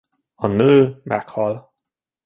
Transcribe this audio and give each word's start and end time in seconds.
A 0.35 0.47
nő 0.47 1.01
meghal. 1.03 1.73